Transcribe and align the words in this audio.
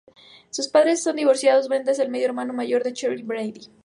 Sus 0.49 0.67
padres 0.67 1.03
son 1.03 1.15
divorciados, 1.17 1.67
Brendan 1.69 1.91
es 1.91 1.99
el 1.99 2.09
medio 2.09 2.25
hermano 2.25 2.53
mayor 2.53 2.81
de 2.81 2.91
Cheryl 2.91 3.21
Brady. 3.21 3.69